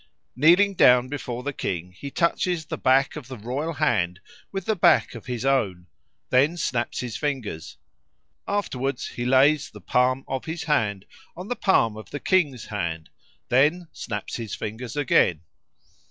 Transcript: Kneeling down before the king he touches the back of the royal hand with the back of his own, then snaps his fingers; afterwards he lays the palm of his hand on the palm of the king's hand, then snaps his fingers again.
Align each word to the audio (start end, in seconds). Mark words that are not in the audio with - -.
Kneeling 0.35 0.73
down 0.73 1.09
before 1.09 1.43
the 1.43 1.53
king 1.53 1.91
he 1.91 2.09
touches 2.09 2.65
the 2.65 2.77
back 2.79 3.15
of 3.15 3.27
the 3.27 3.37
royal 3.37 3.73
hand 3.73 4.19
with 4.51 4.65
the 4.65 4.75
back 4.75 5.13
of 5.13 5.27
his 5.27 5.45
own, 5.45 5.85
then 6.31 6.57
snaps 6.57 7.01
his 7.01 7.15
fingers; 7.17 7.77
afterwards 8.47 9.09
he 9.09 9.25
lays 9.25 9.69
the 9.69 9.79
palm 9.79 10.25
of 10.27 10.45
his 10.45 10.63
hand 10.63 11.05
on 11.37 11.49
the 11.49 11.55
palm 11.55 11.97
of 11.97 12.09
the 12.09 12.19
king's 12.19 12.65
hand, 12.65 13.11
then 13.49 13.89
snaps 13.91 14.37
his 14.37 14.55
fingers 14.55 14.97
again. 14.97 15.41